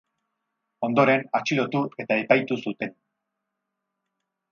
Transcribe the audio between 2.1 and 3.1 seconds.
epaitu zuten.